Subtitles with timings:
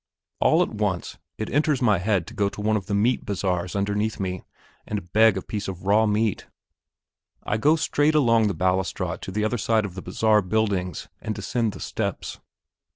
[0.39, 3.75] All at once, it enters my head to go to one of the meat bazaars
[3.75, 4.41] underneath me,
[4.87, 6.47] and beg a piece of raw meat.
[7.43, 11.35] I go straight along the balustrade to the other side of the bazaar buildings, and
[11.35, 12.39] descend the steps.